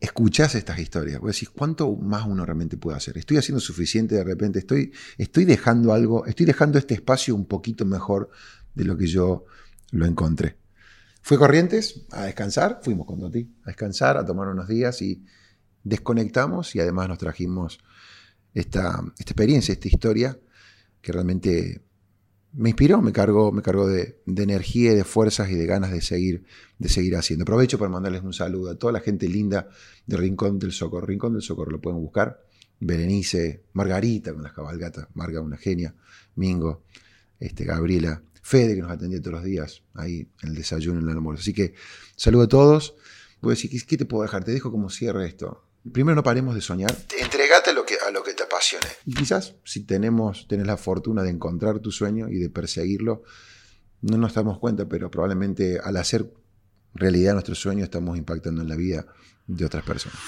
escuchás 0.00 0.54
estas 0.54 0.78
historias, 0.78 1.20
vos 1.20 1.32
decís, 1.32 1.50
¿cuánto 1.50 1.94
más 1.96 2.26
uno 2.26 2.44
realmente 2.44 2.76
puede 2.76 2.96
hacer? 2.96 3.18
¿Estoy 3.18 3.38
haciendo 3.38 3.60
suficiente 3.60 4.14
de 4.14 4.24
repente? 4.24 4.60
¿Estoy, 4.60 4.92
estoy 5.16 5.44
dejando 5.44 5.92
algo? 5.92 6.26
¿Estoy 6.26 6.46
dejando 6.46 6.78
este 6.78 6.94
espacio 6.94 7.34
un 7.34 7.46
poquito 7.46 7.84
mejor 7.84 8.30
de 8.74 8.84
lo 8.84 8.96
que 8.96 9.06
yo 9.06 9.44
lo 9.90 10.06
encontré? 10.06 10.56
Fui 11.22 11.36
Corrientes 11.36 12.06
a 12.10 12.24
descansar, 12.24 12.80
fuimos 12.82 13.06
con 13.06 13.20
Toti 13.20 13.50
a 13.64 13.66
descansar, 13.66 14.16
a 14.16 14.24
tomar 14.24 14.48
unos 14.48 14.68
días 14.68 15.02
y 15.02 15.24
desconectamos 15.82 16.74
y 16.74 16.80
además 16.80 17.08
nos 17.08 17.18
trajimos 17.18 17.78
esta, 18.54 19.02
esta 19.18 19.32
experiencia, 19.32 19.72
esta 19.72 19.88
historia 19.88 20.38
que 21.00 21.12
realmente 21.12 21.82
me 22.52 22.70
inspiró, 22.70 23.00
me 23.02 23.12
cargó, 23.12 23.52
me 23.52 23.62
cargó 23.62 23.86
de, 23.86 24.20
energía 24.26 24.94
de 24.94 25.04
fuerzas 25.04 25.50
y 25.50 25.54
de 25.54 25.66
ganas 25.66 25.92
de 25.92 26.00
seguir, 26.00 26.44
de 26.78 26.88
seguir 26.88 27.16
haciendo. 27.16 27.42
Aprovecho 27.42 27.78
para 27.78 27.90
mandarles 27.90 28.22
un 28.22 28.32
saludo 28.32 28.70
a 28.70 28.74
toda 28.78 28.92
la 28.92 29.00
gente 29.00 29.28
linda 29.28 29.68
de 30.06 30.16
Rincón 30.16 30.58
del 30.58 30.72
Socorro. 30.72 31.06
Rincón 31.06 31.34
del 31.34 31.42
Socorro 31.42 31.70
lo 31.70 31.80
pueden 31.80 32.00
buscar. 32.00 32.42
Berenice, 32.80 33.64
Margarita 33.72 34.32
con 34.32 34.42
las 34.42 34.52
cabalgatas, 34.52 35.08
Marga 35.14 35.40
una 35.40 35.56
genia, 35.56 35.94
Mingo, 36.36 36.84
este, 37.40 37.64
Gabriela, 37.64 38.22
Fede 38.40 38.76
que 38.76 38.80
nos 38.80 38.92
atendía 38.92 39.20
todos 39.20 39.34
los 39.34 39.44
días 39.44 39.82
ahí 39.94 40.26
en 40.42 40.48
el 40.48 40.54
desayuno, 40.54 41.00
en 41.00 41.08
el 41.08 41.16
almuerzo. 41.16 41.42
Así 41.42 41.52
que 41.52 41.74
saludo 42.16 42.44
a 42.44 42.48
todos. 42.48 42.94
Voy 43.40 43.52
a 43.52 43.54
decir, 43.54 43.70
¿qué 43.86 43.96
te 43.96 44.04
puedo 44.04 44.22
dejar? 44.22 44.42
Te 44.42 44.52
dejo 44.52 44.70
como 44.70 44.88
cierre 44.88 45.26
esto. 45.26 45.64
Primero 45.92 46.14
no 46.16 46.22
paremos 46.22 46.54
de 46.54 46.60
soñar. 46.60 46.96
Entregate 47.18 47.70
a 47.70 47.72
lo 47.72 47.84
que, 47.84 47.96
a 47.96 48.10
Y 49.04 49.14
quizás 49.14 49.54
si 49.64 49.84
tenemos, 49.84 50.46
tenés 50.48 50.66
la 50.66 50.76
fortuna 50.76 51.22
de 51.22 51.30
encontrar 51.30 51.80
tu 51.80 51.90
sueño 51.90 52.28
y 52.28 52.38
de 52.38 52.50
perseguirlo, 52.50 53.22
no 54.02 54.16
nos 54.16 54.34
damos 54.34 54.58
cuenta, 54.58 54.88
pero 54.88 55.10
probablemente 55.10 55.80
al 55.82 55.96
hacer 55.96 56.32
realidad 56.94 57.32
nuestro 57.32 57.54
sueño 57.54 57.84
estamos 57.84 58.16
impactando 58.16 58.62
en 58.62 58.68
la 58.68 58.76
vida 58.76 59.06
de 59.46 59.64
otras 59.64 59.84
personas. 59.84 60.18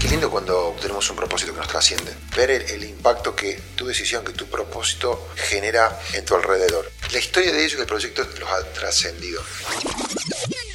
Qué 0.00 0.08
lindo 0.08 0.30
cuando 0.30 0.76
tenemos 0.80 1.08
un 1.10 1.16
propósito 1.16 1.52
que 1.52 1.58
nos 1.58 1.68
trasciende. 1.68 2.12
Ver 2.36 2.50
el, 2.50 2.62
el, 2.70 2.84
impacto 2.84 3.34
que 3.34 3.58
tu 3.74 3.86
decisión, 3.86 4.24
que 4.24 4.32
tu 4.32 4.46
propósito 4.46 5.28
genera 5.34 5.98
en 6.14 6.24
tu 6.24 6.34
alrededor. 6.34 6.84
La 7.12 7.18
historia 7.18 7.52
de 7.52 7.60
ellos 7.60 7.74
y 7.74 7.76
del 7.78 7.86
proyecto 7.86 8.22
los 8.22 8.48
ha 8.48 8.62
trascendido. 8.72 9.40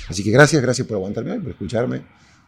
Así 0.09 0.23
que 0.23 0.31
gracias, 0.31 0.61
gracias 0.61 0.85
por 0.85 0.95
aguantarme 0.95 1.39
por 1.39 1.51
escucharme. 1.51 2.05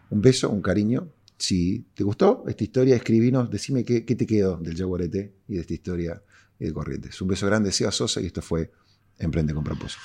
Un 0.10 0.22
beso, 0.22 0.50
un 0.50 0.62
cariño. 0.62 1.08
Si 1.44 1.88
te 1.94 2.06
gustó 2.06 2.46
esta 2.48 2.64
historia, 2.64 2.96
escribinos, 2.96 3.50
decime 3.50 3.84
qué, 3.84 4.00
te 4.04 4.26
quedó 4.26 4.56
del 4.56 4.78
Jaguarete 4.78 5.40
y 5.50 5.56
de 5.56 5.60
esta 5.60 5.74
historia 5.74 6.24
de 6.58 6.72
Corrientes. 6.72 7.22
Un 7.22 7.28
beso 7.28 7.46
grande, 7.48 7.70
Seba 7.74 7.92
Sosa 7.92 8.22
y 8.22 8.28
esto 8.28 8.42
fue 8.42 8.72
Emprende 9.20 9.54
con 9.54 9.62
propósito. 9.62 10.00